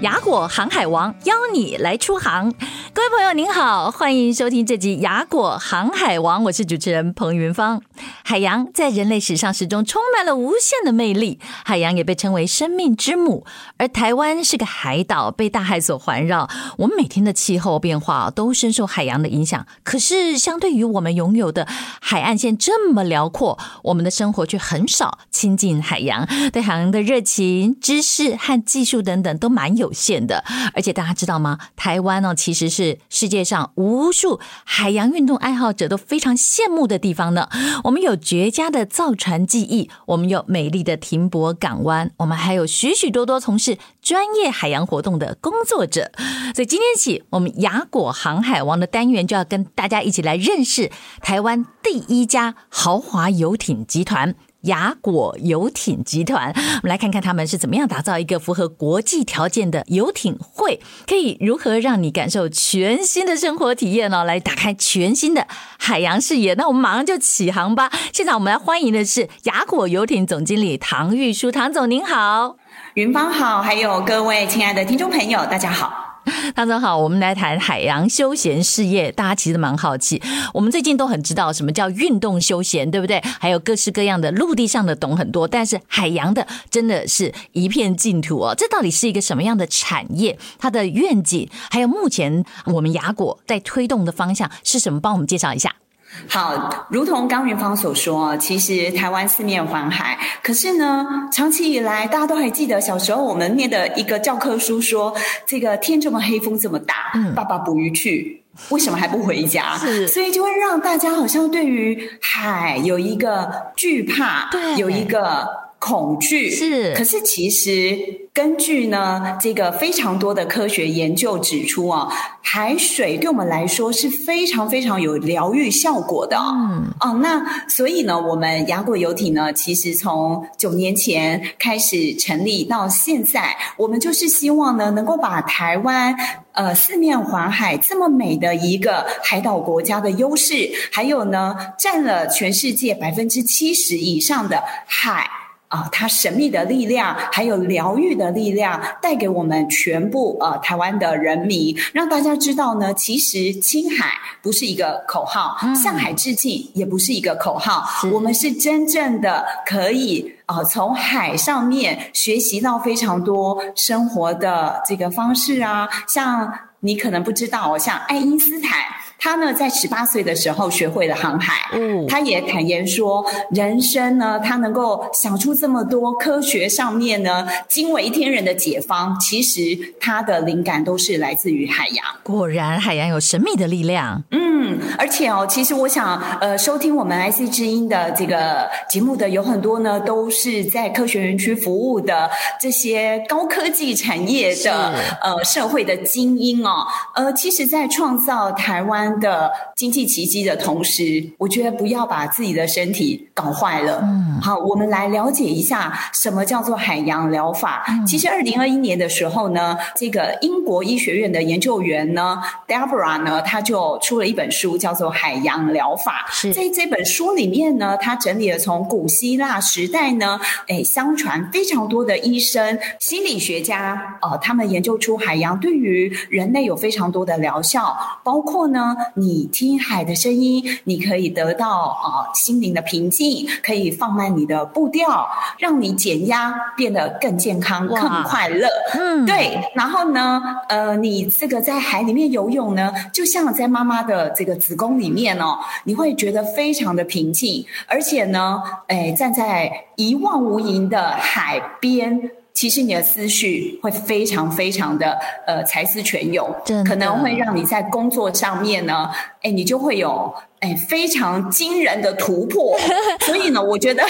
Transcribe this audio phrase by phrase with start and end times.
[0.00, 2.50] 雅果航海王邀你来出航，
[2.94, 7.82] 各位朋友您好，欢迎收听这集雅果航海王，我是主持人彭云芳。
[8.24, 13.44] 海洋在人类史上始终充满了无限的魅力，海洋也被称为生命之母。
[13.76, 16.48] 而台湾是个海岛，被大海所环绕，
[16.78, 19.66] 我们每天的气候变化都深受海洋的影响。
[19.84, 21.66] 可是，相对于我们拥有的
[22.00, 31.58] 海岸线这么辽阔，我们的生活却很少亲近海洋，对海洋的热情、知识和技术等等都蛮有有限的，而且大家知道吗？
[31.74, 37.48] 台湾呢，其实是世界上无数海洋运动爱好者都非常羡慕的地方呢。
[37.84, 46.12] 我们有绝佳的造船技艺，我们有美丽的停泊港湾，我们还有许许多多从事专业海洋活动的工作者。
[46.54, 54.36] 所以今天起，我们雅果航海王的单元就要跟大家一起来认识台湾第一家豪华游艇集团。
[54.62, 64.24] 雅果游艇集团，我们来看看他们是怎么样打造一个符合国际条件的游艇会，可以如何让你感受全新的生活体验呢？
[64.24, 65.46] 来打开全新的
[65.78, 66.54] 海洋视野。
[66.54, 67.90] 那我们马上就起航吧！
[68.12, 72.56] 现在我们来欢迎的是雅果游艇总经理唐玉书，唐总您好，
[72.94, 76.09] 云芳好，还有各位亲爱的听众朋友，大家好。
[76.54, 79.10] 唐总好，我们来谈海洋休闲事业。
[79.12, 80.20] 大家其实蛮好奇，
[80.52, 83.20] 我们最近都很知道什么叫运动休闲，对不对？
[83.38, 88.54] 还有各式各样的陆地上的懂很多，但是海洋的真的是一片净土哦。
[88.56, 90.38] 这到底是一个什么样的产业？
[90.58, 95.00] 它的愿景，还有目前我们雅果在推动的方向是什么？
[95.00, 95.79] 帮我们介绍一下。
[96.28, 105.14] 好，如同刚云芳所说，其实台湾四面环海，可是呢，长期以来大家都还记得小时候我们念的一个教科书说，
[105.46, 109.76] 这个天这么黑，风这么大，嗯，爸爸捕鱼去，为什么还不回家？
[109.78, 115.59] 是，所以就会让大家好像对于海有一个惧怕，对，有一个。
[115.80, 117.96] 恐惧是，可是其实
[118.34, 122.06] 根据呢，这个非常多的科学研究指出啊，
[122.42, 126.36] 海水对我们来说是非常非常有疗愈效果的。
[126.36, 136.14] 嗯，哦，那所以呢，我们雅果游艇呢，其实从九年前开始成立到现在，我们就是希望呢，能够把台湾
[136.52, 145.26] 呃四面环海这么美的一个海岛国家的优势，还有呢，占了全世界百分之七十以上的海。
[145.70, 168.99] 啊，它神秘的力量，还有疗愈的力量，带给我们全部呃台湾的人民，让大家知道呢，其实青海不是一个口号，嗯、向海致敬也不是一个口号，我们是真正的可以啊、呃、从海上面学习到非常多生活的这个方式啊，像你可能不知道，像爱因斯坦。
[169.20, 171.70] 他呢，在十八岁的时候学会了航海。
[171.72, 182.04] 嗯，他也坦言说，人生呢，他能够想出这么多科学上面呢惊为天人的解方，其实他的灵感都是来自于海洋。
[182.22, 184.24] 果然，海洋有神秘的力量。
[184.30, 184.49] 嗯，
[184.98, 196.86] 而且哦，其实我想，呃，收听我们 IC 之音的这个节目的有很多呢，都是在科学园区服务的这些高科技产业的呃社会的精英哦。
[197.14, 199.00] 呃，其实，在创造台湾。
[199.20, 204.00] 的经济奇迹的同时，我觉得不要把自己的身体搞坏了。
[204.02, 207.84] 嗯，好，我们来了解一下什么叫做海洋疗法。
[207.88, 216.26] 嗯，其实，二零二一年的时候呢，这个英国医学院的研究员呢，Deborah 呢，他就出了一本书，叫做《海洋疗法》。
[216.32, 228.96] 是在这本书里面呢，他整理了从古希腊时代呢，诶，相传非常多的医生、心理学家，呃，他们研究出海洋对于人类有非常多的疗效，包括呢。
[229.14, 238.68] 你听海的声音，你可以得到啊、呃、心灵的平静，可以放慢你的步调，让你减压，变得更健康、更快乐。
[238.94, 239.60] 嗯，对。
[239.74, 252.30] 然后呢，呃，你这个在海里面游泳呢，就像在妈妈的这个子宫里面哦，你会觉得非常的平静，而且呢，哎，站在一望无垠的海边。
[252.52, 255.16] 其实你的思绪会非常非常的
[255.46, 256.54] 呃才思泉涌，
[256.84, 259.08] 可能会让你在工作上面呢，
[259.40, 262.76] 哎，你就会有哎非常惊人的突破。
[263.24, 264.04] 所以呢，我觉得，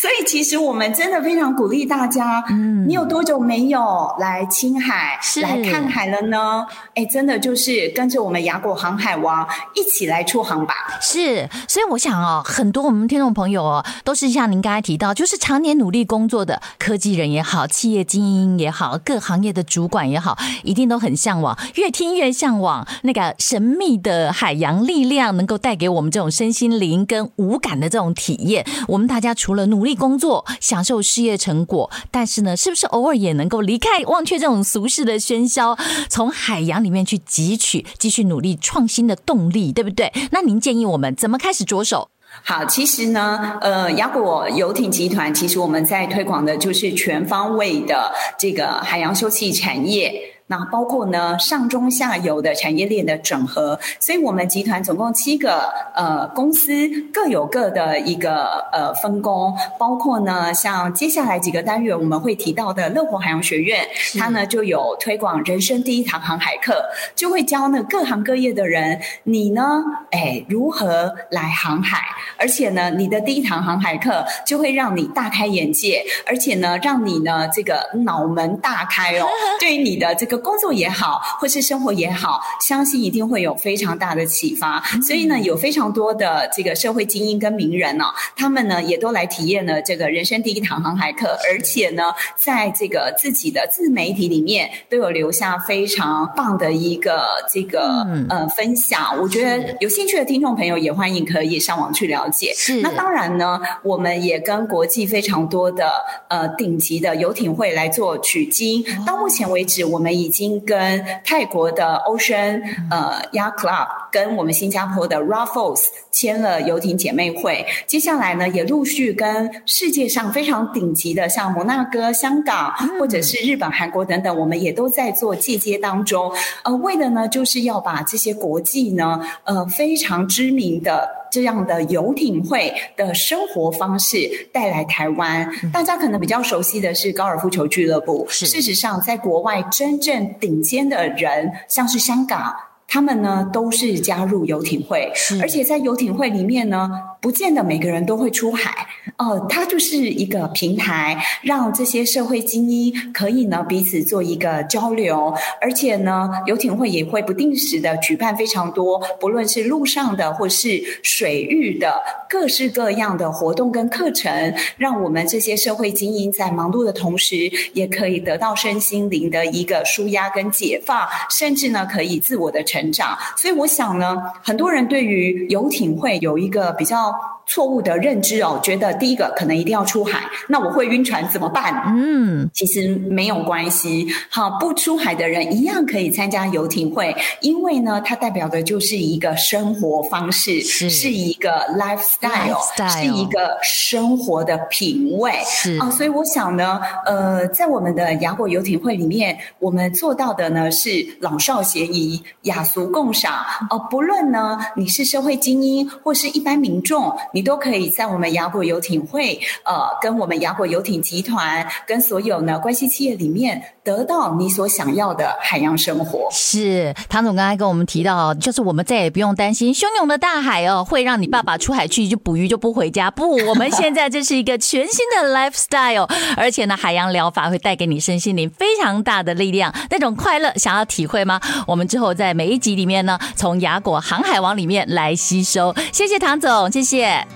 [0.00, 2.42] 所以其实我们真的非常鼓励大家。
[2.48, 6.64] 嗯，你有多久没有来青海是来看海了呢？
[6.94, 10.74] 哎，真的就是跟着我们雅果航海王一起来出航吧。
[11.02, 28.64] 是，所以我想哦，很多我们听众朋友哦，都是像您刚才提到，就是常年努力工作的科技人也好，企业精英也好，各行业的主管也好，一定都很向往，越听越向往那个神秘的海洋力量，能够带给我们这种身心灵跟无感的这种体验。
[28.88, 35.76] 我们大家除了努力工作，享受事业成果，但是呢，是不是偶尔也能够离开，忘却这种俗世的喧嚣，
[36.08, 40.12] 从海洋里面去汲取继续努力创新的动力，对不对？
[40.32, 42.08] 那您建议我们怎么开始着手？
[42.44, 50.12] 好，其实呢，呃，雅果游艇集团其实我们在推广的就是全方位的这个海洋休憩产业。
[50.50, 56.72] 那包括呢，上中下游的产业链的整合，所以我们集团总共七个呃公司
[57.12, 63.86] 各有各的一个呃分工，包括呢，像接下来几个单元我们会提到的乐活海洋学院，
[64.18, 66.82] 它呢就有推广人生第一堂航海课，
[67.14, 69.80] 就会教呢各行各业的人，你呢，
[70.10, 71.98] 哎，如何来航海，
[72.36, 79.28] 而且呢，你的第一堂航海课就会让你大开眼界，而且呢，让你呢这个脑门大开哦，
[79.60, 80.39] 对于你的这个。
[80.40, 84.82] 工作也好，或是生活也好，相信一定会有非常大的启发。
[85.06, 92.04] 所以呢，有非常多的这个社会精英跟名人呢、哦，他们呢也都来体验了这个人生第一堂航海课，而且呢，
[92.36, 97.22] 在这个自己的自媒体里面都有留下非常棒的一个
[97.52, 99.16] 这个呃分享。
[99.20, 102.52] 我觉得有兴趣的听众朋友也欢迎可以上网去了解。
[102.54, 102.80] 是。
[102.80, 105.90] 那当然呢，我们也跟国际非常多的
[106.28, 108.82] 呃顶级的游艇会来做取经。
[109.04, 126.32] 到目前为止，我们已经跟泰国的 Ocean 呃 Yacht Club 跟我们新加坡的 Raffles 签了游艇姐妹会，接下来呢也陆续跟世界上非常顶级的，像摩纳哥、香港或者是日本、韩国等等，我们也都在做借接当中。
[126.64, 135.48] 呃，为的呢就是要把这些国际呢呃非常知名的这样的游艇会的生活方式带来台湾。
[135.72, 142.54] 大家可能比较熟悉的是高尔夫球俱乐部，事实上在国外真正顶尖的人，像是香港，
[142.92, 148.86] 他们呢都是加入游艇会，而且在游艇会里面呢，不见得每个人都会出海。
[149.16, 173.18] 呃，它就是一个平台，让这些社会精英可以呢彼此做一个交流，而且呢，游艇会也会不定时的举办非常多，不论是陆上的或是水域的各式各样的活动跟课程，让我们这些社会精英在忙碌的同时，也可以得到身心灵的一个舒压跟解放，甚至呢可以自我的成长。
[173.36, 181.82] 所以我想呢，很多人对于游艇会有一个比较 Now, 错误的认知哦，觉得第一个可能一定要出海，那我会晕船怎么办？
[181.96, 195.76] 嗯，其实没有关系，好，不出海的人一样可以参加游艇会，因为呢，它代表的就是一个生活方式，是，是一个 lifestyle，, lifestyle 是一个生活的品味，是。
[195.78, 203.34] 啊，所以我想呢，呃，在我们的雅果游艇会里面，我们做到的呢是老少咸宜，雅俗共赏，
[203.70, 216.28] 哦、呃，不论呢你是社会精英或是一般民众，你都可以在我们雅果游艇会，呃，跟我们雅果游艇集团，跟所有呢关系企业里面，得到你所想要的海洋生活。
[216.30, 223.10] 是唐总刚才跟我们提到，就是我们再也不用担心汹涌的大海哦，会让你爸爸出海去就捕鱼就不回家。
[223.10, 226.06] 不， 我们现在这是一个全新的 lifestyle，
[226.36, 231.40] 而且呢，海洋疗法会带给你身心灵非常大的力量，那种快乐想要体会吗？
[231.66, 235.74] 我们之后在每一集里面呢，从雅果航海王里面来吸收。
[235.90, 237.26] 谢谢唐总，谢谢。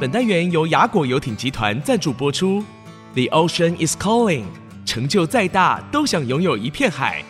[0.00, 2.64] 本单元由雅果游艇集团赞助播出。
[3.14, 4.42] The ocean is calling，
[4.84, 7.22] 成就再大都想拥有一片海。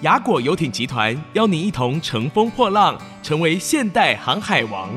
[0.00, 4.90] 雅果游艇集团邀您一同乘风破浪，成为现代航海王。